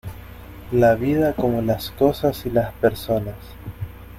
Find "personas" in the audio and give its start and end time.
2.73-3.35